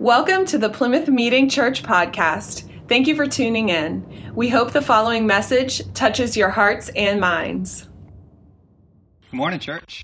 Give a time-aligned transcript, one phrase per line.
[0.00, 2.66] Welcome to the Plymouth Meeting Church podcast.
[2.88, 4.32] Thank you for tuning in.
[4.34, 7.86] We hope the following message touches your hearts and minds.
[9.30, 10.02] Good morning, church.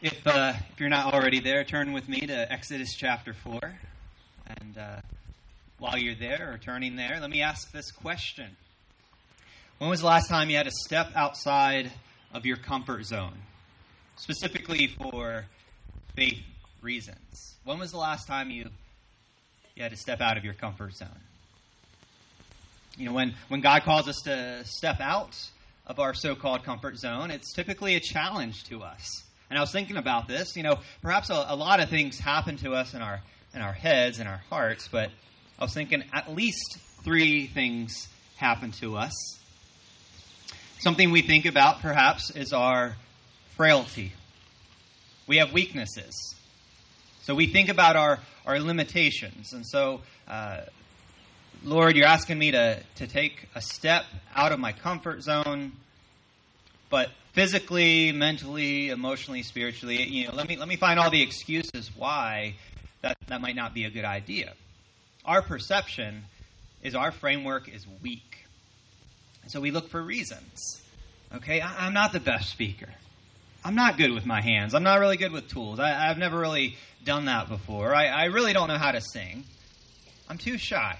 [0.00, 3.58] If, uh, if you're not already there, turn with me to Exodus chapter 4.
[4.60, 5.00] And uh,
[5.80, 8.56] while you're there or turning there, let me ask this question
[9.78, 11.90] When was the last time you had to step outside
[12.32, 13.38] of your comfort zone?
[14.20, 15.46] Specifically for
[16.14, 16.42] faith
[16.82, 17.54] reasons.
[17.64, 18.68] When was the last time you,
[19.74, 21.08] you had to step out of your comfort zone?
[22.98, 25.38] You know, when, when God calls us to step out
[25.86, 29.24] of our so called comfort zone, it's typically a challenge to us.
[29.48, 30.54] And I was thinking about this.
[30.54, 33.22] You know, perhaps a, a lot of things happen to us in our,
[33.54, 35.08] in our heads and our hearts, but
[35.58, 39.14] I was thinking at least three things happen to us.
[40.80, 42.96] Something we think about, perhaps, is our
[43.60, 44.10] frailty.
[45.26, 46.34] We have weaknesses.
[47.24, 49.52] So we think about our, our limitations.
[49.52, 50.62] And so, uh,
[51.62, 55.72] Lord, you're asking me to, to take a step out of my comfort zone,
[56.88, 61.90] but physically, mentally, emotionally, spiritually, you know, let me, let me find all the excuses
[61.94, 62.54] why
[63.02, 64.54] that, that might not be a good idea.
[65.26, 66.24] Our perception
[66.82, 68.46] is our framework is weak.
[69.48, 70.80] So we look for reasons.
[71.34, 72.88] Okay, I'm not the best speaker.
[73.64, 74.74] I'm not good with my hands.
[74.74, 75.78] I'm not really good with tools.
[75.78, 77.94] I, have never really done that before.
[77.94, 79.44] I, I really don't know how to sing.
[80.28, 80.98] I'm too shy.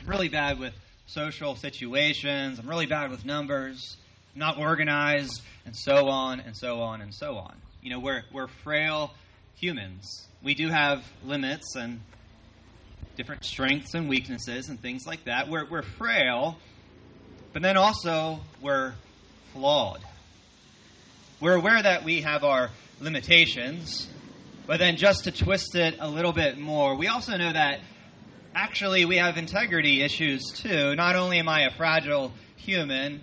[0.00, 0.74] I'm really bad with
[1.06, 2.58] social situations.
[2.58, 3.96] I'm really bad with numbers.
[4.34, 7.54] I'm not organized, and so on and so on and so on.
[7.82, 9.12] You know, we're, we're frail
[9.56, 10.26] humans.
[10.42, 12.00] We do have limits and
[13.16, 15.48] different strengths and weaknesses and things like that.
[15.48, 16.56] We're, we're frail,
[17.52, 18.94] but then also we're
[19.52, 20.02] flawed.
[21.42, 24.06] We're aware that we have our limitations,
[24.68, 27.80] but then just to twist it a little bit more, we also know that
[28.54, 30.94] actually we have integrity issues too.
[30.94, 33.22] Not only am I a fragile human,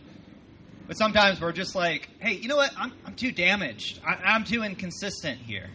[0.86, 2.74] but sometimes we're just like, hey, you know what?
[2.78, 4.02] I'm, I'm too damaged.
[4.06, 5.70] I, am too inconsistent here.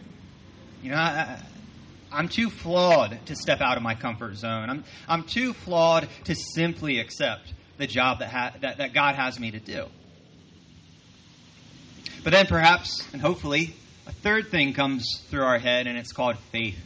[0.83, 1.41] You know, I,
[2.11, 4.69] I'm too flawed to step out of my comfort zone.
[4.69, 9.39] I'm, I'm too flawed to simply accept the job that, ha- that, that God has
[9.39, 9.87] me to do.
[12.25, 13.75] But then perhaps, and hopefully,
[14.07, 16.79] a third thing comes through our head, and it's called faith.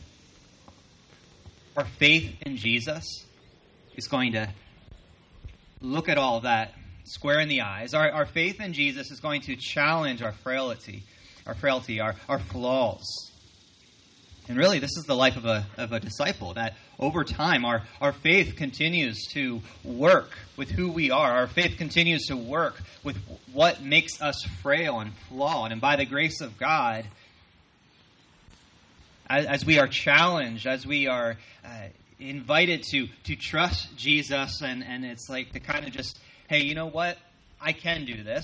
[1.78, 3.06] Our faith in Jesus
[3.96, 4.50] is going to
[5.80, 6.74] look at all that
[7.06, 7.94] square in the eyes.
[7.94, 11.04] Our, our faith in Jesus is going to challenge our frailty,
[11.48, 13.29] our frailty, our, our flaws.
[14.50, 17.84] And really, this is the life of a, of a disciple that over time, our,
[18.02, 21.34] our faith continues to work with who we are.
[21.34, 23.16] Our faith continues to work with
[23.54, 25.72] what makes us frail and flawed.
[25.72, 27.06] And by the grace of God,
[29.30, 31.70] as, as we are challenged, as we are uh,
[32.20, 36.18] invited to, to trust Jesus, and, and it's like to kind of just,
[36.48, 37.20] hey, you know what?
[37.62, 38.44] I can do this.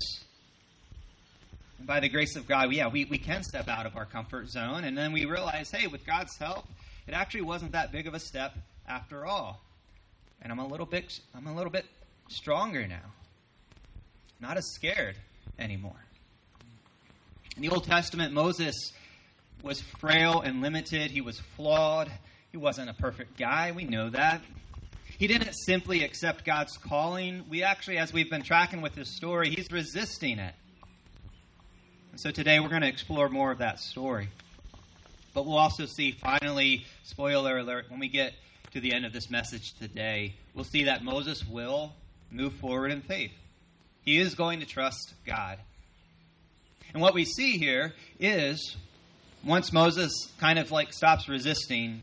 [1.86, 4.84] By the grace of God, yeah, we, we can step out of our comfort zone.
[4.84, 6.66] And then we realize, hey, with God's help,
[7.08, 8.56] it actually wasn't that big of a step
[8.88, 9.62] after all.
[10.42, 11.86] And I'm a little bit I'm a little bit
[12.30, 13.14] stronger now.
[14.40, 15.16] Not as scared
[15.58, 16.06] anymore.
[17.56, 18.92] In the Old Testament, Moses
[19.64, 21.12] was frail and limited.
[21.12, 22.12] He was flawed.
[22.52, 23.72] He wasn't a perfect guy.
[23.72, 24.42] We know that.
[25.18, 27.46] He didn't simply accept God's calling.
[27.50, 30.54] We actually, as we've been tracking with his story, he's resisting it.
[32.18, 34.30] So today we're going to explore more of that story.
[35.34, 38.34] But we'll also see, finally, spoiler alert, when we get
[38.72, 41.92] to the end of this message today, we'll see that Moses will
[42.32, 43.34] move forward in faith.
[44.06, 45.60] He is going to trust God.
[46.94, 48.78] And what we see here is
[49.44, 52.02] once Moses kind of like stops resisting,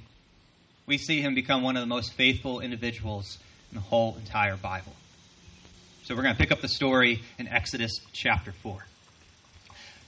[0.85, 3.39] we see him become one of the most faithful individuals
[3.71, 4.93] in the whole entire Bible.
[6.05, 8.85] So we're going to pick up the story in Exodus chapter 4.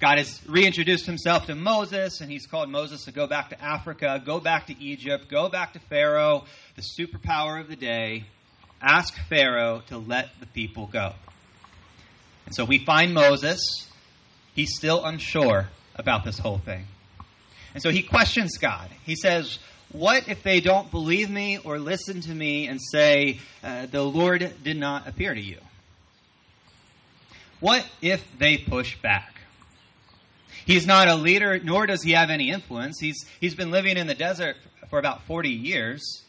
[0.00, 4.20] God has reintroduced himself to Moses, and he's called Moses to go back to Africa,
[4.24, 6.44] go back to Egypt, go back to Pharaoh,
[6.76, 8.24] the superpower of the day,
[8.82, 11.14] ask Pharaoh to let the people go.
[12.46, 13.60] And so we find Moses.
[14.54, 16.86] He's still unsure about this whole thing.
[17.72, 18.90] And so he questions God.
[19.04, 19.58] He says,
[19.90, 24.52] What if they don't believe me or listen to me and say, uh, The Lord
[24.62, 25.58] did not appear to you?
[27.60, 29.33] What if they push back?
[30.66, 32.98] He's not a leader, nor does he have any influence.
[32.98, 34.56] He's, he's been living in the desert
[34.90, 36.22] for about 40 years.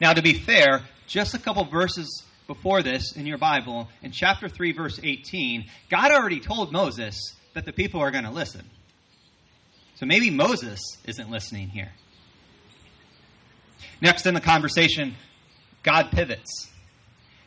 [0.00, 4.48] Now, to be fair, just a couple verses before this in your Bible, in chapter
[4.48, 8.68] 3, verse 18, God already told Moses that the people are going to listen.
[9.96, 11.92] So maybe Moses isn't listening here.
[14.00, 15.14] Next in the conversation,
[15.82, 16.70] God pivots.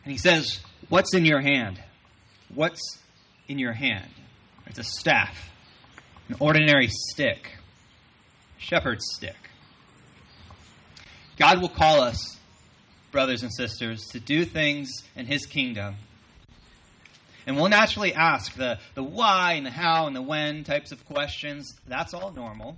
[0.03, 0.59] And he says,
[0.89, 1.81] What's in your hand?
[2.53, 2.99] What's
[3.47, 4.09] in your hand?
[4.69, 5.51] It's a staff,
[6.29, 7.57] an ordinary stick,
[8.57, 9.35] shepherd's stick.
[11.37, 12.37] God will call us,
[13.11, 15.95] brothers and sisters, to do things in his kingdom.
[17.45, 21.05] And we'll naturally ask the, the why and the how and the when types of
[21.05, 21.73] questions.
[21.87, 22.77] That's all normal.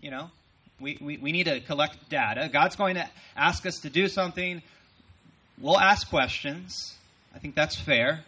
[0.00, 0.30] You know,
[0.78, 2.50] we, we, we need to collect data.
[2.52, 4.62] God's going to ask us to do something.
[5.58, 6.96] We'll ask questions.
[7.34, 8.24] I think that's fair.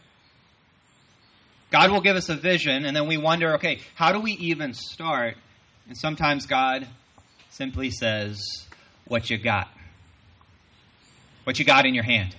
[1.70, 4.74] God will give us a vision, and then we wonder, okay, how do we even
[4.74, 5.36] start?
[5.86, 6.86] And sometimes God
[7.50, 8.66] simply says,
[9.06, 9.68] What you got?
[11.44, 12.36] What you got in your hand?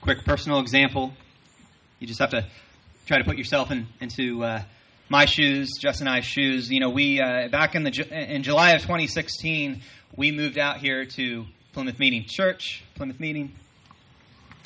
[0.00, 1.14] Quick personal example.
[1.98, 2.46] You just have to
[3.06, 4.62] try to put yourself in, into uh,
[5.08, 6.70] my shoes, Jess and I's shoes.
[6.70, 9.80] You know, we, uh, back in, the, in July of 2016,
[10.16, 13.54] we moved out here to Plymouth Meeting Church, Plymouth Meeting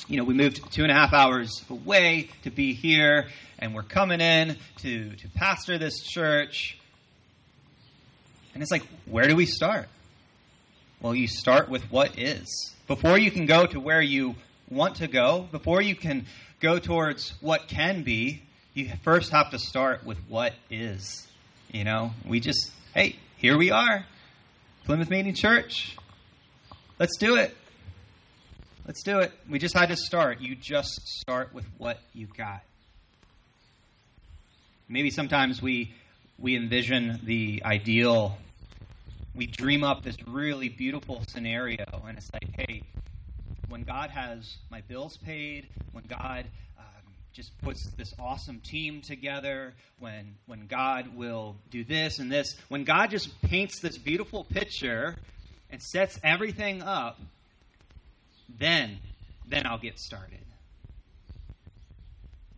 [0.07, 3.27] you know, we moved two and a half hours away to be here,
[3.59, 6.77] and we're coming in to, to pastor this church.
[8.53, 9.87] And it's like, where do we start?
[11.01, 12.73] Well, you start with what is.
[12.87, 14.35] Before you can go to where you
[14.69, 16.25] want to go, before you can
[16.59, 18.41] go towards what can be,
[18.73, 21.27] you first have to start with what is.
[21.71, 24.05] You know, we just, hey, here we are,
[24.85, 25.95] Plymouth Meeting Church.
[26.99, 27.55] Let's do it.
[28.85, 29.31] Let's do it.
[29.49, 30.41] We just had to start.
[30.41, 32.63] You just start with what you've got.
[34.89, 35.93] Maybe sometimes we
[36.37, 38.37] we envision the ideal.
[39.33, 42.83] We dream up this really beautiful scenario, and it's like, hey,
[43.69, 46.45] when God has my bills paid, when God
[46.77, 52.57] um, just puts this awesome team together, when when God will do this and this,
[52.67, 55.15] when God just paints this beautiful picture
[55.71, 57.17] and sets everything up,
[58.49, 58.99] then
[59.47, 60.39] then I'll get started.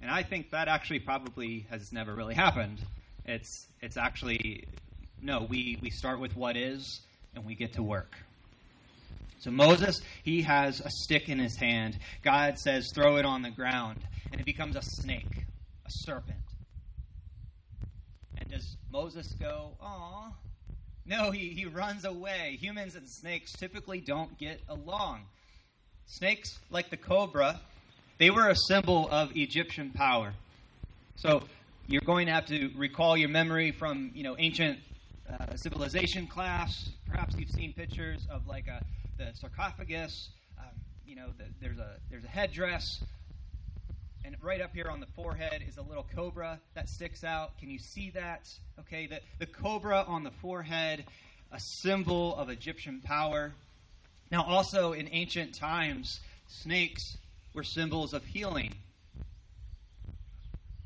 [0.01, 2.79] And I think that actually probably has never really happened.
[3.25, 4.65] It's it's actually
[5.21, 7.01] no, we, we start with what is
[7.33, 8.15] and we get to work.
[9.39, 11.97] So Moses, he has a stick in his hand.
[12.23, 13.99] God says, throw it on the ground,
[14.31, 15.45] and it becomes a snake,
[15.85, 16.37] a serpent.
[18.37, 20.31] And does Moses go, aw?
[21.05, 22.57] No, he, he runs away.
[22.59, 25.21] Humans and snakes typically don't get along.
[26.07, 27.59] Snakes, like the cobra,
[28.17, 30.33] they were a symbol of Egyptian power.
[31.15, 31.43] So
[31.87, 34.79] you're going to have to recall your memory from you know ancient
[35.29, 36.89] uh, civilization class.
[37.09, 38.83] Perhaps you've seen pictures of like a
[39.17, 40.29] the sarcophagus.
[40.59, 40.65] Um,
[41.05, 43.03] you know, the, there's a there's a headdress,
[44.23, 47.57] and right up here on the forehead is a little cobra that sticks out.
[47.59, 48.47] Can you see that?
[48.79, 51.05] Okay, the the cobra on the forehead,
[51.51, 53.53] a symbol of Egyptian power.
[54.31, 57.17] Now, also in ancient times, snakes
[57.53, 58.73] were symbols of healing.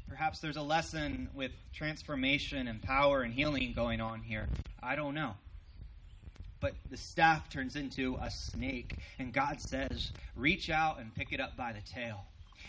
[0.07, 4.47] Perhaps there's a lesson with transformation and power and healing going on here.
[4.83, 5.35] I don't know.
[6.59, 11.39] But the staff turns into a snake, and God says, Reach out and pick it
[11.39, 12.25] up by the tail.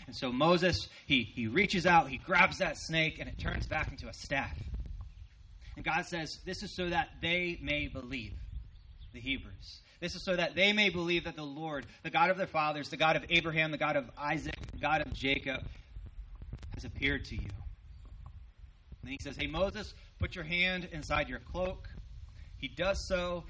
[0.07, 3.91] And so Moses, he, he reaches out, he grabs that snake, and it turns back
[3.91, 4.57] into a staff.
[5.75, 8.33] And God says, This is so that they may believe,
[9.13, 9.81] the Hebrews.
[10.01, 12.89] This is so that they may believe that the Lord, the God of their fathers,
[12.89, 15.63] the God of Abraham, the God of Isaac, the God of Jacob,
[16.73, 17.41] has appeared to you.
[19.01, 21.87] And then he says, Hey, Moses, put your hand inside your cloak.
[22.57, 23.43] He does so.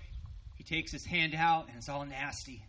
[0.56, 2.64] He takes his hand out, and it's all nasty.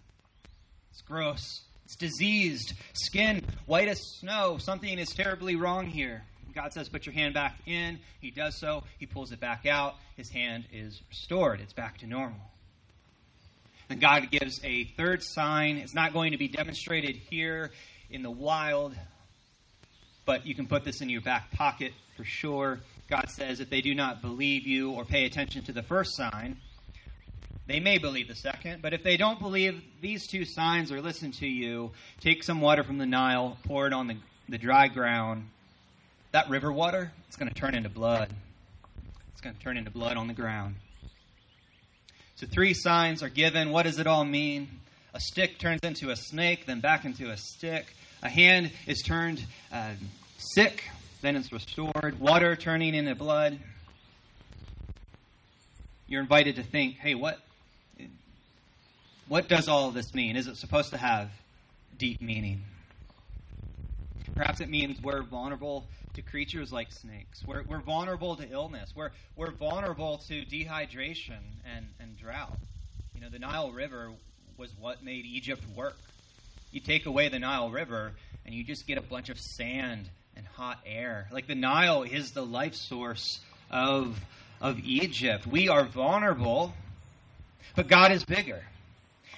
[0.93, 1.63] It's gross.
[1.85, 2.75] It's diseased.
[2.93, 4.59] Skin white as snow.
[4.59, 6.23] Something is terribly wrong here.
[6.55, 7.99] God says, Put your hand back in.
[8.21, 8.85] He does so.
[8.99, 9.97] He pulls it back out.
[10.17, 11.61] His hand is restored.
[11.61, 12.52] It's back to normal.
[13.93, 15.77] And God gives a third sign.
[15.77, 17.73] It's not going to be demonstrated here
[18.09, 18.95] in the wild,
[20.25, 22.81] but you can put this in your back pocket for sure.
[23.11, 26.57] God says if they do not believe you or pay attention to the first sign,
[27.67, 31.31] they may believe the second, but if they don't believe these two signs or listen
[31.33, 34.17] to you, take some water from the Nile, pour it on the,
[34.49, 35.51] the dry ground.
[36.31, 38.31] That river water, it's going to turn into blood.
[39.33, 40.77] It's going to turn into blood on the ground.
[42.43, 43.71] So three signs are given.
[43.71, 44.67] What does it all mean?
[45.15, 47.87] A stick turns into a snake, then back into a stick.
[48.21, 49.93] A hand is turned uh,
[50.39, 50.83] sick,
[51.21, 52.19] then it's restored.
[52.19, 53.61] Water turning into blood.
[56.09, 57.39] You're invited to think, hey, what,
[59.29, 60.35] what does all this mean?
[60.35, 61.31] Is it supposed to have
[61.97, 62.63] deep meaning?
[64.35, 67.43] Perhaps it means we're vulnerable to creatures like snakes.
[67.47, 68.93] We're, we're vulnerable to illness.
[68.95, 71.41] We're, we're vulnerable to dehydration
[71.77, 72.59] and, and drought.
[73.15, 74.11] You know, the Nile River
[74.57, 75.97] was what made Egypt work.
[76.71, 78.13] You take away the Nile River,
[78.47, 81.29] and you just get a bunch of sand and hot air.
[81.31, 84.19] Like the Nile is the life source of,
[84.61, 85.47] of Egypt.
[85.47, 86.75] We are vulnerable,
[87.77, 88.63] but God is bigger.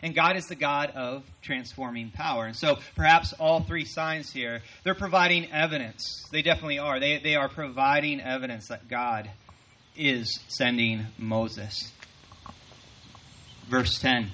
[0.05, 2.45] And God is the God of transforming power.
[2.45, 6.29] And so perhaps all three signs here, they're providing evidence.
[6.31, 7.01] They definitely are.
[7.01, 9.31] They, they are providing evidence that God
[9.97, 11.91] is sending Moses.
[13.67, 14.31] Verse 10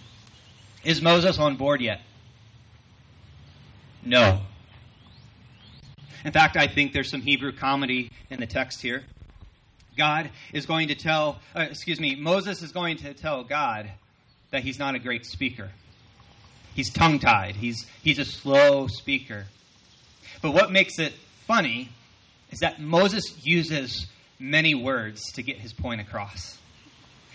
[0.83, 2.00] Is Moses on board yet?
[4.05, 4.41] No.
[6.25, 9.05] In fact, I think there's some Hebrew comedy in the text here.
[9.97, 13.89] God is going to tell, uh, excuse me, Moses is going to tell God
[14.50, 15.71] that he's not a great speaker.
[16.75, 19.47] He's tongue tied, he's, he's a slow speaker.
[20.42, 21.12] But what makes it
[21.47, 21.90] funny
[22.50, 24.07] is that Moses uses
[24.38, 26.59] many words to get his point across.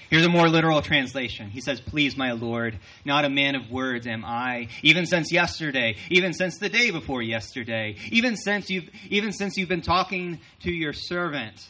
[0.09, 1.49] Here's a more literal translation.
[1.49, 5.97] He says, Please, my Lord, not a man of words am I, even since yesterday,
[6.09, 10.71] even since the day before yesterday, even since you've, even since you've been talking to
[10.71, 11.67] your servant.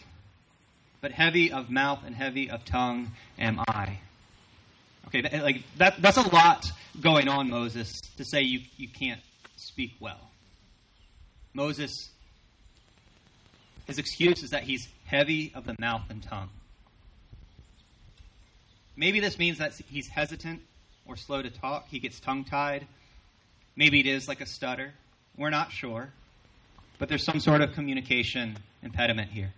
[1.02, 4.00] But heavy of mouth and heavy of tongue am I.
[5.08, 6.66] Okay, like that, that's a lot
[7.00, 9.22] going on, Moses, to say you, you can't
[9.56, 10.32] speak well.
[11.54, 12.10] Moses,
[13.86, 16.50] his excuse is that he's heavy of the mouth and tongue.
[18.98, 20.62] Maybe this means that he's hesitant
[21.06, 21.88] or slow to talk.
[21.90, 22.88] He gets tongue tied.
[23.76, 24.94] Maybe it is like a stutter.
[25.38, 26.10] We're not sure.
[26.98, 29.54] But there's some sort of communication impediment here.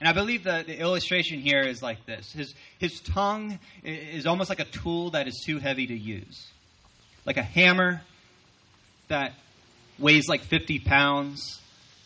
[0.00, 4.50] And I believe the, the illustration here is like this his, his tongue is almost
[4.50, 6.48] like a tool that is too heavy to use,
[7.24, 8.02] like a hammer
[9.08, 9.32] that
[9.98, 11.60] weighs like 50 pounds.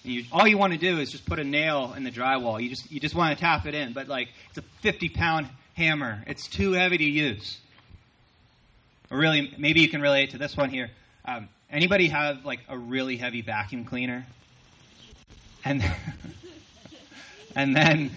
[0.04, 2.62] And you, all you want to do is just put a nail in the drywall.
[2.62, 3.92] You just, you just want to tap it in.
[3.92, 7.59] But like it's a 50 pound hammer, it's too heavy to use.
[9.11, 10.90] Or really, maybe you can relate to this one here.
[11.25, 14.26] Um, anybody have like a really heavy vacuum cleaner?
[15.64, 15.83] And
[17.56, 18.12] and then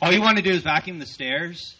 [0.00, 1.76] all you want to do is vacuum the stairs,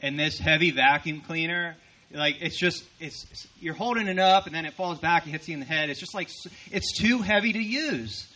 [0.00, 1.76] and this heavy vacuum cleaner,
[2.12, 5.48] like it's just it's, you're holding it up, and then it falls back and hits
[5.48, 5.90] you in the head.
[5.90, 6.28] It's just like
[6.70, 8.28] it's too heavy to use,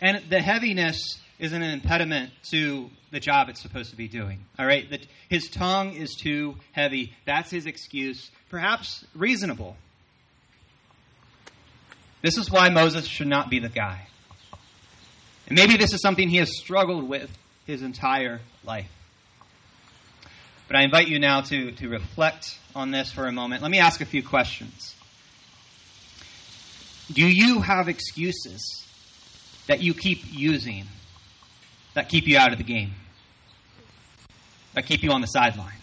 [0.00, 4.44] and the heaviness is an impediment to the job it's supposed to be doing.
[4.58, 4.86] All right,
[5.28, 7.12] his tongue is too heavy.
[7.26, 9.76] That's his excuse, perhaps reasonable.
[12.22, 14.08] This is why Moses should not be the guy.
[15.46, 17.30] And maybe this is something he has struggled with
[17.66, 18.90] his entire life.
[20.68, 23.62] But I invite you now to, to reflect on this for a moment.
[23.62, 24.94] Let me ask a few questions.
[27.12, 28.86] Do you have excuses
[29.66, 30.86] that you keep using
[31.92, 32.92] that keep you out of the game?
[34.72, 35.78] That keep you on the sideline?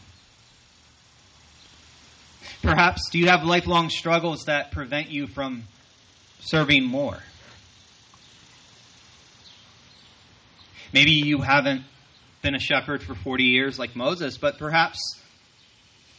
[2.62, 5.64] Perhaps do you have lifelong struggles that prevent you from
[6.42, 7.20] serving more?
[10.94, 11.84] Maybe you haven't
[12.42, 15.00] been a shepherd for 40 years like Moses, but perhaps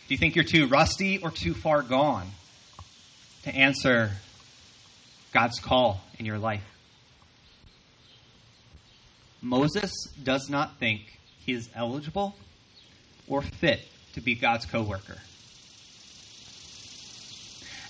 [0.09, 2.29] do you think you're too rusty or too far gone
[3.43, 4.12] to answer
[5.33, 6.64] God's call in your life?
[9.43, 12.37] Moses does not think he is eligible
[13.26, 15.19] or fit to be God's co worker.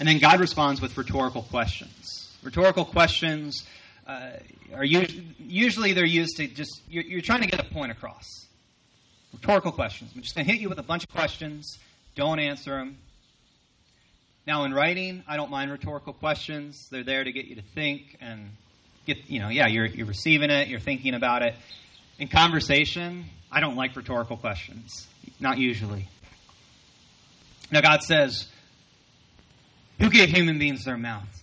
[0.01, 2.35] And then God responds with rhetorical questions.
[2.43, 3.65] Rhetorical questions
[4.07, 4.31] uh,
[4.75, 8.25] are usually they're used to just you're, you're, trying to get a point across.
[9.33, 10.11] Rhetorical questions.
[10.15, 11.79] I'm just going to hit you with a bunch of questions.
[12.15, 12.99] Don't answer them.
[14.47, 16.89] Now, in writing, I don't mind rhetorical questions.
[16.91, 18.51] They're there to get you to think and
[19.07, 21.55] get you know yeah you're you're receiving it, you're thinking about it.
[22.19, 25.07] In conversation, I don't like rhetorical questions.
[25.41, 26.09] Not usually.
[27.71, 28.49] Now, God says,
[29.99, 31.42] "Who gave human beings their mouths?"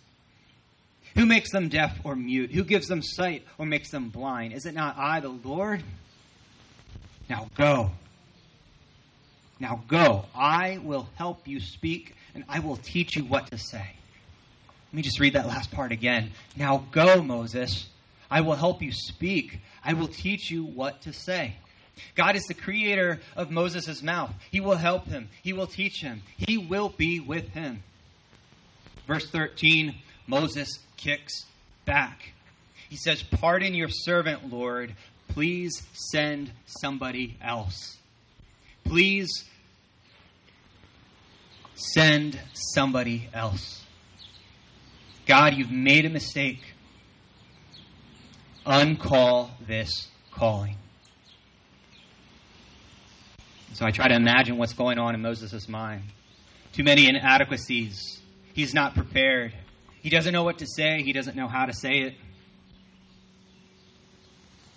[1.15, 2.51] Who makes them deaf or mute?
[2.51, 4.53] Who gives them sight or makes them blind?
[4.53, 5.83] Is it not I, the Lord?
[7.29, 7.91] Now go.
[9.59, 10.25] Now go.
[10.33, 13.95] I will help you speak, and I will teach you what to say.
[14.87, 16.31] Let me just read that last part again.
[16.55, 17.87] Now go, Moses.
[18.31, 19.59] I will help you speak.
[19.83, 21.55] I will teach you what to say.
[22.15, 24.33] God is the creator of Moses' mouth.
[24.51, 25.29] He will help him.
[25.43, 26.23] He will teach him.
[26.37, 27.83] He will be with him.
[29.07, 29.95] Verse 13
[30.27, 31.45] Moses kicks
[31.85, 32.33] back.
[32.89, 34.95] He says, Pardon your servant, Lord.
[35.29, 37.97] Please send somebody else.
[38.83, 39.45] Please
[41.75, 43.83] send somebody else.
[45.25, 46.59] God, you've made a mistake.
[48.65, 50.75] Uncall this calling.
[53.73, 56.03] So I try to imagine what's going on in Moses' mind.
[56.73, 58.19] Too many inadequacies.
[58.53, 59.53] He's not prepared.
[60.01, 61.01] He doesn't know what to say.
[61.01, 62.15] He doesn't know how to say it.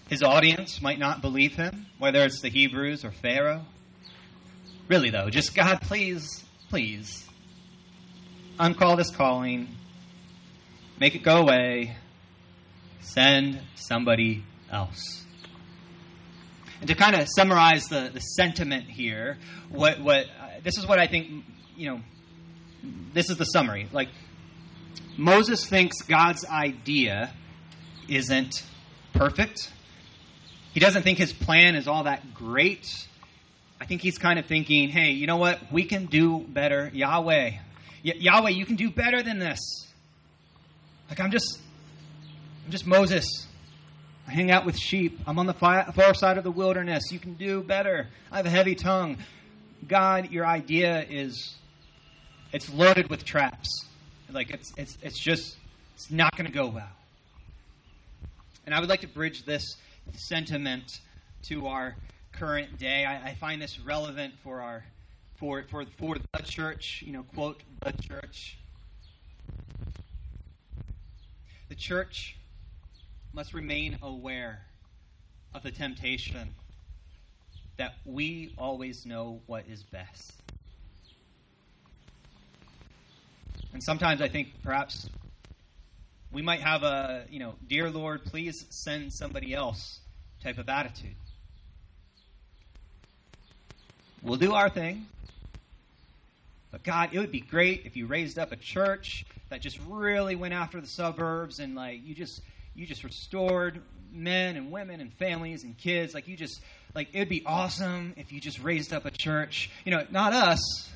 [0.08, 3.64] His audience might not believe him, whether it's the Hebrews or Pharaoh.
[4.88, 7.26] Really, though, just God, please, please,
[8.58, 9.68] uncall this calling,
[10.98, 11.96] make it go away,
[13.00, 15.24] send somebody else.
[16.80, 19.38] And to kind of summarize the, the sentiment here,
[19.70, 21.44] what, what uh, this is what I think,
[21.76, 22.00] you know,
[23.14, 23.88] this is the summary.
[23.92, 24.08] Like,
[25.16, 27.32] Moses thinks God's idea
[28.08, 28.64] isn't
[29.12, 29.70] perfect.
[30.72, 32.86] He doesn't think his plan is all that great.
[33.80, 35.60] I think he's kind of thinking, hey, you know what?
[35.72, 36.90] We can do better.
[36.94, 37.50] Yahweh.
[38.04, 39.58] Y- Yahweh, you can do better than this.
[41.10, 41.58] Like, I'm just,
[42.64, 43.46] I'm just Moses.
[44.26, 45.20] I hang out with sheep.
[45.26, 47.10] I'm on the far side of the wilderness.
[47.10, 48.08] You can do better.
[48.30, 49.18] I have a heavy tongue.
[49.86, 51.56] God, your idea is,
[52.52, 53.68] it's loaded with traps.
[54.32, 55.56] Like, it's, it's, it's just,
[55.94, 56.88] it's not going to go well.
[58.64, 59.76] And I would like to bridge this
[60.14, 61.00] sentiment
[61.44, 61.96] to our
[62.32, 63.04] current day.
[63.04, 64.84] I, I, find this relevant for our
[65.36, 67.02] for for for the church.
[67.04, 68.56] You know, quote the church.
[71.68, 72.36] The church
[73.32, 74.62] must remain aware
[75.54, 76.54] of the temptation
[77.78, 80.41] that we always know what is best.
[83.72, 85.08] And sometimes I think perhaps
[86.30, 90.00] we might have a, you know, dear Lord, please send somebody else
[90.42, 91.14] type of attitude.
[94.22, 95.06] We'll do our thing.
[96.70, 100.36] But God, it would be great if you raised up a church that just really
[100.36, 102.40] went after the suburbs and like you just
[102.74, 106.14] you just restored men and women and families and kids.
[106.14, 106.62] Like you just
[106.94, 109.70] like it'd be awesome if you just raised up a church.
[109.84, 110.90] You know, not us.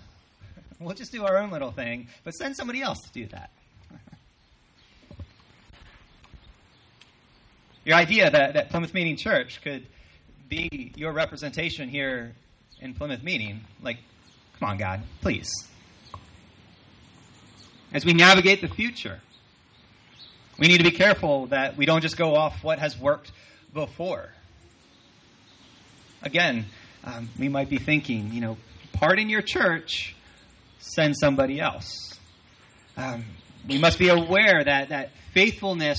[0.80, 3.50] We'll just do our own little thing, but send somebody else to do that.
[7.84, 9.86] Your idea that, that Plymouth Meeting Church could
[10.48, 12.34] be your representation here
[12.80, 13.98] in Plymouth Meeting, like,
[14.58, 15.48] come on, God, please.
[17.92, 19.20] As we navigate the future,
[20.58, 23.32] we need to be careful that we don't just go off what has worked
[23.72, 24.30] before.
[26.22, 26.66] Again,
[27.04, 28.56] um, we might be thinking, you know,
[28.92, 30.15] part in your church,
[30.94, 32.18] send somebody else.
[32.96, 33.25] Um,
[33.68, 35.99] we must be aware that, that faithfulness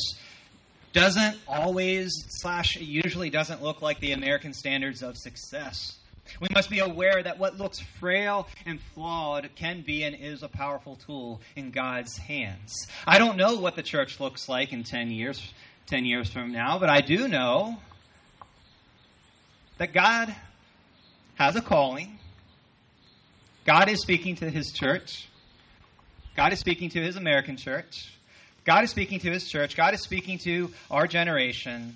[0.94, 5.98] doesn't always, slash, usually doesn't look like the American standards of success.
[6.40, 10.48] We must be aware that what looks frail and flawed can be and is a
[10.48, 12.88] powerful tool in God's hands.
[13.06, 15.54] I don't know what the church looks like in 10 years,
[15.88, 17.78] 10 years from now, but I do know
[19.78, 20.36] that God
[21.36, 22.17] has a calling.
[23.68, 25.28] God is speaking to his church.
[26.38, 28.14] God is speaking to his American church.
[28.64, 29.76] God is speaking to his church.
[29.76, 31.96] God is speaking to our generation.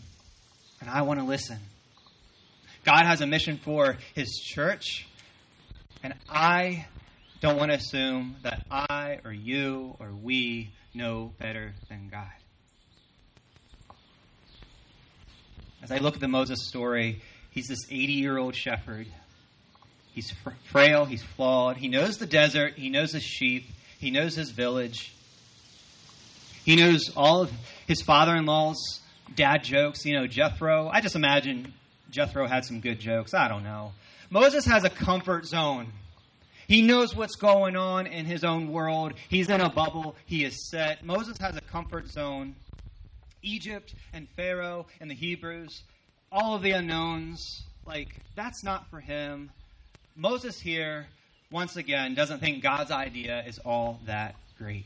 [0.81, 1.60] And I want to listen.
[2.84, 5.07] God has a mission for his church.
[6.03, 6.88] And I
[7.39, 12.27] don't want to assume that I or you or we know better than God.
[15.81, 19.07] As I look at the Moses story, he's this 80 year old shepherd.
[20.13, 20.34] He's
[20.65, 21.78] frail, he's flawed.
[21.78, 23.69] He knows the desert, he knows his sheep,
[24.00, 25.13] he knows his village.
[26.65, 27.52] He knows all of
[27.88, 29.02] his father in law's
[29.36, 30.06] dad jokes.
[30.06, 30.89] You know, Jethro.
[30.89, 31.74] I just imagine
[32.12, 33.34] Jethro had some good jokes.
[33.34, 33.93] I don't know.
[34.30, 35.88] Moses has a comfort zone.
[36.67, 39.13] He knows what's going on in his own world.
[39.30, 40.15] He's in a bubble.
[40.26, 41.04] He is set.
[41.04, 42.56] Moses has a comfort zone.
[43.41, 45.82] Egypt and Pharaoh and the Hebrews,
[46.32, 49.52] all of the unknowns, like, that's not for him.
[50.15, 51.08] Moses here,
[51.52, 54.86] once again, doesn't think God's idea is all that great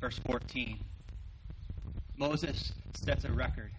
[0.00, 0.78] verse 14.
[2.16, 3.70] Moses sets a record.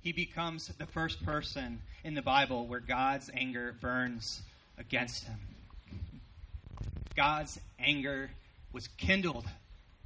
[0.00, 4.42] He becomes the first person in the Bible where God's anger burns
[4.78, 5.38] against him.
[7.16, 8.30] God's anger
[8.72, 9.46] was kindled.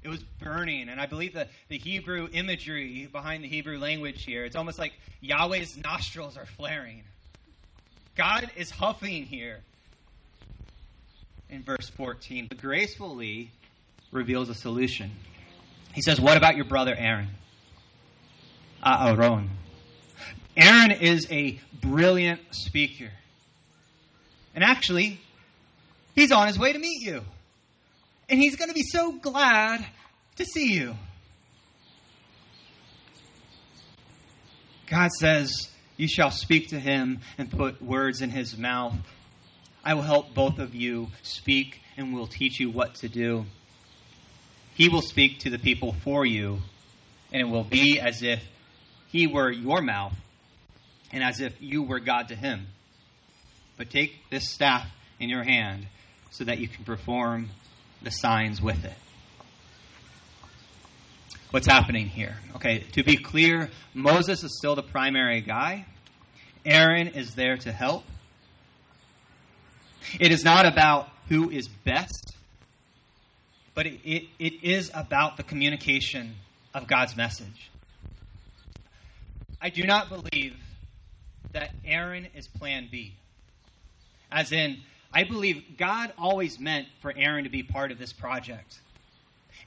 [0.02, 0.88] It was burning.
[0.88, 4.92] And I believe the, the Hebrew imagery behind the Hebrew language here, it's almost like
[5.20, 7.02] Yahweh's nostrils are flaring.
[8.16, 9.60] God is huffing here
[11.48, 12.46] in verse 14.
[12.48, 13.50] But gracefully,
[14.12, 15.12] reveals a solution.
[15.92, 17.28] He says, What about your brother Aaron?
[18.82, 19.50] Uh, Aaron.
[20.56, 23.10] Aaron is a brilliant speaker.
[24.54, 25.20] And actually,
[26.14, 27.22] he's on his way to meet you.
[28.28, 29.84] and he's going to be so glad
[30.36, 30.94] to see you.
[34.88, 35.68] God says,
[36.00, 38.94] You shall speak to him and put words in his mouth.
[39.84, 43.44] I will help both of you speak and will teach you what to do.
[44.74, 46.60] He will speak to the people for you,
[47.30, 48.42] and it will be as if
[49.08, 50.14] he were your mouth
[51.12, 52.68] and as if you were God to him.
[53.76, 55.84] But take this staff in your hand
[56.30, 57.50] so that you can perform
[58.00, 58.96] the signs with it.
[61.50, 62.36] What's happening here?
[62.54, 65.84] Okay, to be clear, Moses is still the primary guy.
[66.64, 68.04] Aaron is there to help.
[70.20, 72.34] It is not about who is best,
[73.74, 76.36] but it, it, it is about the communication
[76.72, 77.68] of God's message.
[79.60, 80.54] I do not believe
[81.50, 83.14] that Aaron is plan B.
[84.30, 84.82] As in,
[85.12, 88.78] I believe God always meant for Aaron to be part of this project.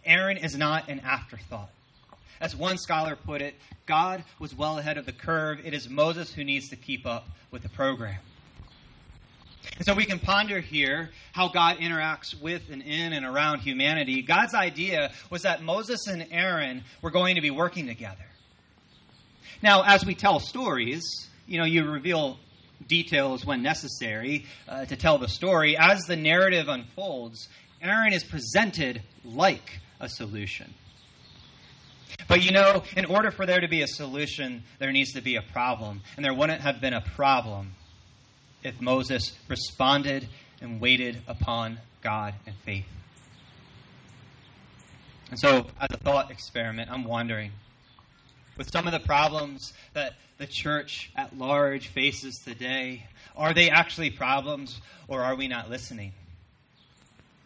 [0.06, 1.70] Aaron is not an afterthought.
[2.40, 5.60] As one scholar put it, God was well ahead of the curve.
[5.66, 8.20] It is Moses who needs to keep up with the program.
[9.78, 14.22] And so we can ponder here how God interacts with and in and around humanity.
[14.22, 18.26] God's idea was that Moses and Aaron were going to be working together.
[19.62, 21.04] Now, as we tell stories,
[21.48, 22.38] you know, you reveal
[22.88, 25.78] details when necessary uh, to tell the story.
[25.78, 27.48] As the narrative unfolds,
[27.82, 30.74] Aaron is presented like a solution.
[32.28, 35.36] But you know, in order for there to be a solution, there needs to be
[35.36, 36.02] a problem.
[36.16, 37.72] And there wouldn't have been a problem
[38.64, 40.28] if Moses responded
[40.62, 42.86] and waited upon God in faith.
[45.32, 47.52] And so, as a thought experiment, I'm wondering
[48.58, 54.12] with some of the problems that the church at large faces today, are they actually
[54.12, 56.12] problems or are we not listening?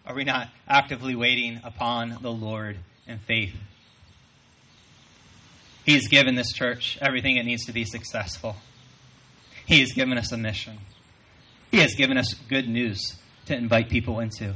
[0.07, 3.53] Are we not actively waiting upon the Lord in faith?
[5.85, 8.55] He's given this church everything it needs to be successful.
[9.65, 10.77] He has given us a mission.
[11.71, 13.17] He has given us good news
[13.47, 14.55] to invite people into.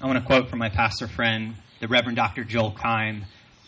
[0.00, 2.44] I want to quote from my pastor friend, the Reverend Dr.
[2.44, 3.24] Joel Keim.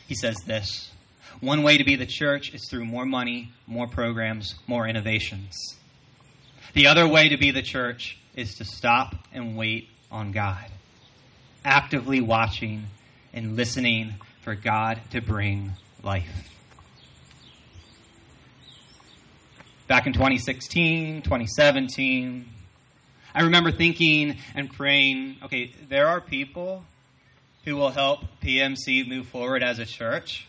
[0.07, 0.93] He says this
[1.41, 5.57] One way to be the church is through more money, more programs, more innovations.
[6.75, 10.67] The other way to be the church is to stop and wait on God,
[11.65, 12.87] actively watching
[13.33, 16.51] and listening for God to bring life.
[19.87, 22.49] Back in 2016, 2017,
[23.37, 26.85] I remember thinking and praying okay, there are people
[27.65, 30.49] who will help PMC move forward as a church,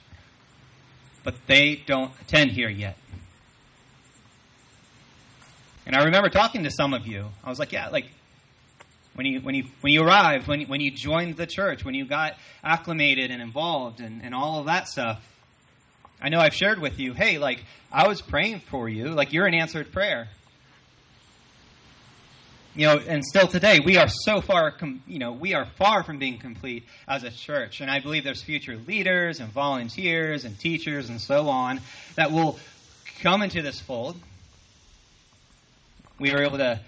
[1.24, 2.98] but they don't attend here yet.
[5.86, 7.26] And I remember talking to some of you.
[7.44, 8.08] I was like, yeah, like
[9.14, 12.06] when you when you when you arrived, when when you joined the church, when you
[12.06, 15.22] got acclimated and involved and, and all of that stuff.
[16.22, 19.46] I know I've shared with you, hey, like I was praying for you, like you're
[19.46, 20.30] an answered prayer
[22.76, 26.04] you know, and still today, we are so far, com- you know, we are far
[26.04, 27.80] from being complete as a church.
[27.80, 31.80] And I believe there's future leaders and volunteers and teachers and so on
[32.16, 32.60] that will
[33.22, 34.18] come into this fold.
[36.18, 36.80] We were able to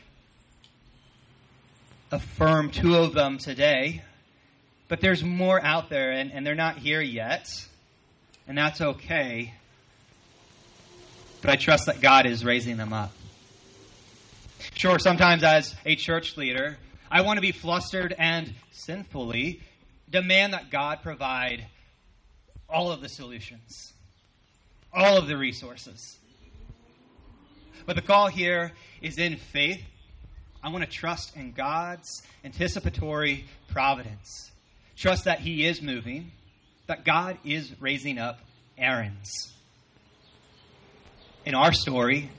[2.11, 4.03] affirm two of them today,
[4.87, 7.49] but there's more out there, and, and they're not here yet,
[8.47, 9.53] and that's okay.
[11.41, 13.11] But I trust that God is raising them up.
[14.75, 16.77] Sure, sometimes as a church leader,
[17.11, 19.61] I want to be flustered and sinfully
[20.09, 21.65] demand that God provide
[22.69, 23.93] all of the solutions,
[24.93, 26.17] all of the resources.
[27.85, 29.81] But the call here is in faith.
[30.63, 34.51] I want to trust in God's anticipatory providence.
[34.95, 36.31] Trust that He is moving,
[36.87, 38.39] that God is raising up
[38.77, 39.31] Aaron's.
[41.45, 42.29] In our story,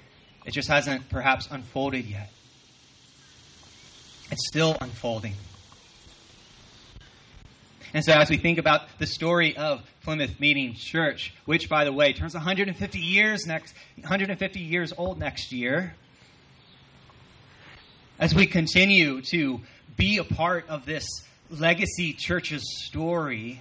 [0.45, 2.31] it just hasn't perhaps unfolded yet.
[4.31, 5.35] It's still unfolding.
[7.95, 11.93] And so, as we think about the story of Plymouth Meeting Church, which, by the
[11.93, 15.95] way, turns 150 years next, 150 years old next year,
[18.19, 19.61] as we continue to
[19.97, 21.07] be a part of this
[21.51, 23.61] legacy church's story,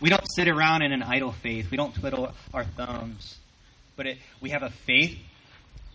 [0.00, 1.70] we don't sit around in an idle faith.
[1.70, 3.38] We don't twiddle our thumbs,
[3.96, 5.18] but it, we have a faith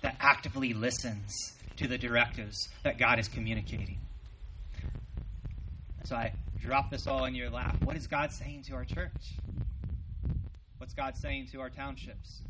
[0.01, 1.31] that actively listens
[1.77, 3.97] to the directives that God is communicating.
[6.05, 6.33] So I
[6.65, 7.77] drop this all in your lap.
[7.83, 9.35] What is God saying to our church?
[10.79, 12.41] What's God saying to our townships?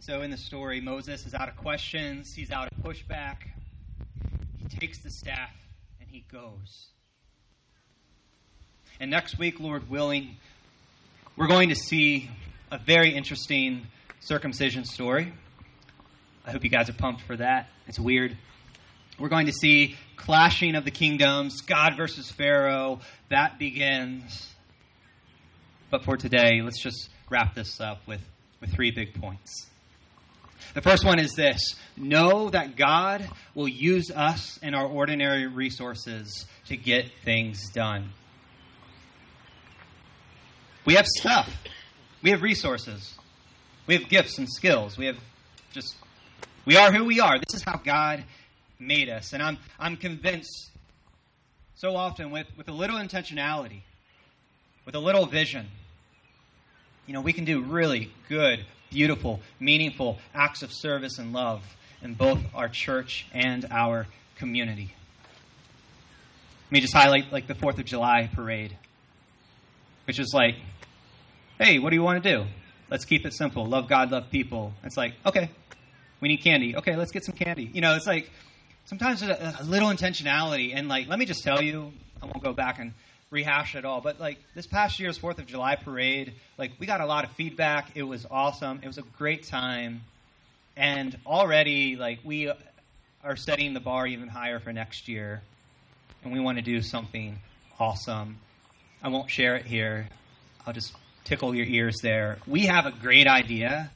[0.00, 3.36] So in the story, Moses is out of questions, he's out of pushback.
[4.58, 5.54] He takes the staff
[6.00, 6.88] and he goes.
[8.98, 10.36] And next week, Lord willing,
[11.36, 12.30] we're going to see
[12.72, 13.86] a very interesting
[14.18, 15.32] circumcision story.
[16.48, 17.68] I hope you guys are pumped for that.
[17.88, 18.34] It's weird.
[19.18, 23.00] We're going to see clashing of the kingdoms, God versus Pharaoh.
[23.28, 24.48] That begins.
[25.90, 28.22] But for today, let's just wrap this up with,
[28.62, 29.66] with three big points.
[30.72, 36.46] The first one is this know that God will use us and our ordinary resources
[36.68, 38.12] to get things done.
[40.86, 41.54] We have stuff,
[42.22, 43.18] we have resources,
[43.86, 45.18] we have gifts and skills, we have
[45.72, 45.94] just,
[46.68, 47.38] we are who we are.
[47.38, 48.24] This is how God
[48.78, 49.32] made us.
[49.32, 50.68] And I'm, I'm convinced
[51.74, 53.80] so often with, with a little intentionality,
[54.84, 55.68] with a little vision,
[57.06, 61.62] you know, we can do really good, beautiful, meaningful acts of service and love
[62.02, 64.92] in both our church and our community.
[66.66, 68.76] Let me just highlight like the 4th of July parade,
[70.06, 70.56] which is like,
[71.58, 72.44] hey, what do you want to do?
[72.90, 73.64] Let's keep it simple.
[73.64, 74.74] Love God, love people.
[74.84, 75.48] It's like, okay,
[76.20, 76.76] we need candy.
[76.76, 77.70] Okay, let's get some candy.
[77.72, 78.30] You know, it's like
[78.86, 80.72] sometimes a, a little intentionality.
[80.74, 82.92] And like, let me just tell you, I won't go back and
[83.30, 87.00] rehash it all, but like this past year's Fourth of July parade, like we got
[87.00, 87.90] a lot of feedback.
[87.94, 88.80] It was awesome.
[88.82, 90.02] It was a great time,
[90.76, 92.50] and already like we
[93.22, 95.42] are setting the bar even higher for next year,
[96.24, 97.38] and we want to do something
[97.78, 98.38] awesome.
[99.02, 100.08] I won't share it here.
[100.66, 102.38] I'll just tickle your ears there.
[102.46, 103.90] We have a great idea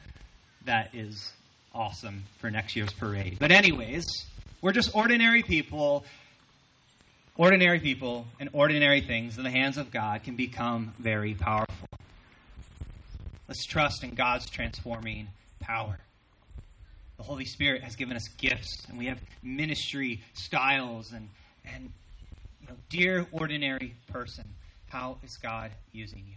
[0.66, 1.32] that is
[1.74, 3.36] awesome for next year's parade.
[3.38, 4.04] But anyways,
[4.60, 6.04] we're just ordinary people
[7.36, 11.88] Ordinary people and ordinary things in the hands of God can become very powerful.
[13.48, 15.98] Let's trust in God's transforming power.
[17.16, 21.12] The Holy Spirit has given us gifts, and we have ministry styles.
[21.12, 21.30] And,
[21.64, 21.90] and
[22.60, 24.44] you know, dear ordinary person,
[24.90, 26.36] how is God using you?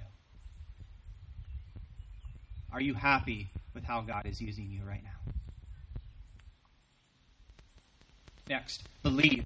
[2.71, 5.33] Are you happy with how God is using you right now?
[8.47, 9.45] Next, believe.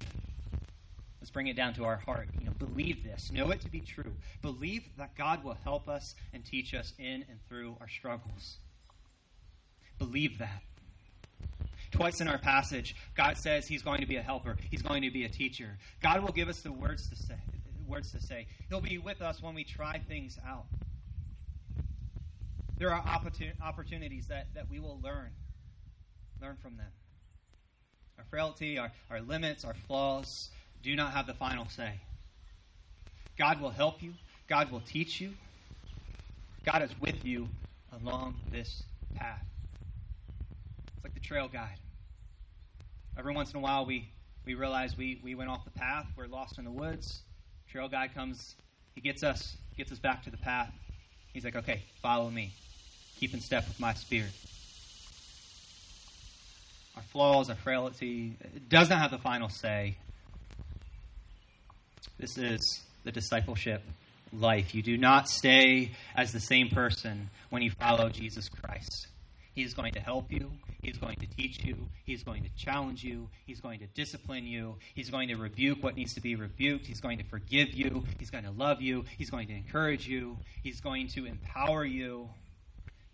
[1.20, 2.28] Let's bring it down to our heart.
[2.38, 3.30] You know, believe this.
[3.30, 4.12] Know it to be true.
[4.40, 8.56] Believe that God will help us and teach us in and through our struggles.
[9.98, 10.62] Believe that.
[11.90, 14.56] Twice in our passage, God says He's going to be a helper.
[14.70, 15.76] He's going to be a teacher.
[16.02, 17.34] God will give us the words to say.
[17.86, 18.46] Words to say.
[18.68, 20.66] He'll be with us when we try things out.
[22.80, 23.04] There are
[23.62, 25.28] opportunities that, that we will learn.
[26.40, 26.86] Learn from them.
[28.16, 30.48] Our frailty, our, our limits, our flaws,
[30.82, 32.00] do not have the final say.
[33.36, 34.14] God will help you,
[34.48, 35.34] God will teach you.
[36.64, 37.50] God is with you
[38.00, 38.82] along this
[39.14, 39.44] path.
[40.96, 41.78] It's like the trail guide.
[43.18, 44.08] Every once in a while, we,
[44.46, 47.20] we realize we, we went off the path, we're lost in the woods.
[47.70, 48.56] Trail guide comes,
[48.94, 50.72] he gets us, gets us back to the path.
[51.34, 52.54] He's like, okay, follow me.
[53.20, 54.32] Keep in step with my spirit.
[56.96, 58.32] Our flaws, our frailty,
[58.70, 59.96] does not have the final say.
[62.18, 63.82] This is the discipleship
[64.32, 64.74] life.
[64.74, 69.08] You do not stay as the same person when you follow Jesus Christ.
[69.54, 70.50] He's going to help you.
[70.82, 71.76] He's going to teach you.
[72.06, 73.28] He's going to challenge you.
[73.46, 74.76] He's going to discipline you.
[74.94, 76.86] He's going to rebuke what needs to be rebuked.
[76.86, 78.04] He's going to forgive you.
[78.18, 79.04] He's going to love you.
[79.18, 80.38] He's going to encourage you.
[80.62, 82.30] He's going to empower you.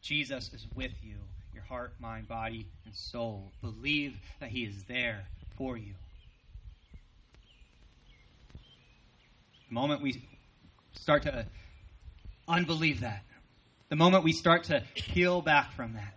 [0.07, 1.17] Jesus is with you,
[1.53, 3.51] your heart, mind, body, and soul.
[3.61, 5.25] Believe that He is there
[5.57, 5.95] for you.
[9.69, 10.23] The moment we
[10.93, 11.45] start to
[12.47, 13.25] unbelieve that,
[13.89, 16.15] the moment we start to peel back from that,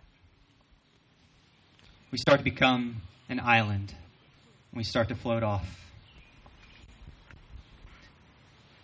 [2.12, 3.92] we start to become an island.
[4.72, 5.66] We start to float off.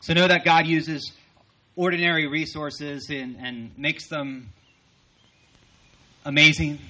[0.01, 1.13] So know that God uses
[1.77, 4.51] ordinary resources and, and makes them
[6.27, 6.81] amazing.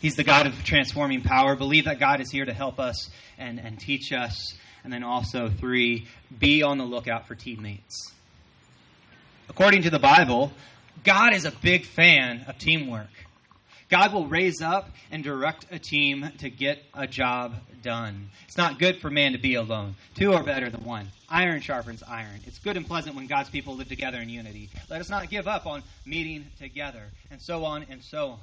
[0.00, 1.56] He's the God of transforming power.
[1.56, 5.50] Believe that God is here to help us and, and teach us and then also,
[5.50, 6.06] three,
[6.38, 8.12] be on the lookout for teammates.
[9.48, 10.52] According to the Bible,
[11.02, 13.10] God is a big fan of teamwork.
[13.88, 18.28] God will raise up and direct a team to get a job done.
[18.46, 19.94] It's not good for man to be alone.
[20.14, 21.08] Two are better than one.
[21.30, 22.40] Iron sharpens iron.
[22.46, 24.68] It's good and pleasant when God's people live together in unity.
[24.90, 28.38] Let us not give up on meeting together, and so on and so on.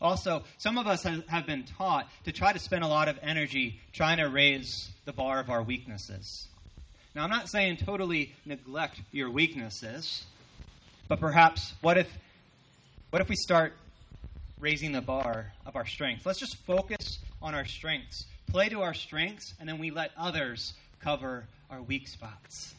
[0.00, 3.80] Also, some of us have been taught to try to spend a lot of energy
[3.92, 6.48] trying to raise the bar of our weaknesses.
[7.14, 10.24] Now, I'm not saying totally neglect your weaknesses,
[11.08, 12.08] but perhaps what if,
[13.10, 13.72] what if we start
[14.58, 16.24] raising the bar of our strengths.
[16.24, 20.74] Let's just focus on our strengths, play to our strengths, and then we let others
[21.00, 22.74] cover our weak spots.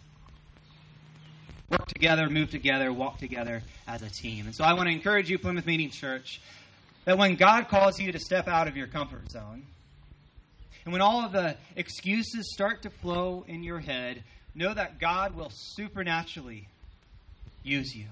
[1.70, 4.46] Work together, move together, walk together as a team.
[4.46, 6.42] And so I want to encourage you, Plymouth Meeting Church,
[7.06, 9.64] that when God calls you to step out of your comfort zone,
[10.86, 14.24] and when all of the excuses start to flow in your head,
[14.56, 16.70] know that God will supernaturally
[17.64, 18.06] use you.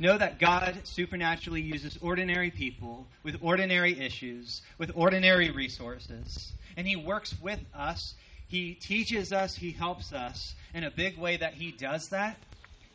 [0.00, 6.96] Know that God supernaturally uses ordinary people with ordinary issues, with ordinary resources, and He
[6.96, 8.14] works with us.
[8.48, 10.54] He teaches us, He helps us.
[10.72, 12.38] In a big way that He does that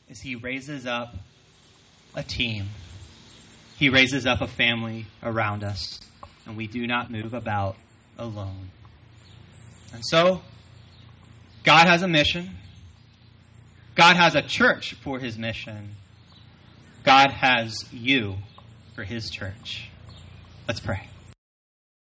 [0.09, 1.15] is He raises up
[2.15, 2.69] a team,
[3.77, 5.99] He raises up a family around us,
[6.47, 7.75] and we do not move about
[8.17, 8.71] alone.
[9.93, 10.41] And so,
[11.63, 12.49] God has a mission.
[13.93, 15.91] God has a church for his mission.
[17.05, 18.37] God has you
[18.95, 19.89] for his church.
[20.67, 21.07] Let's pray.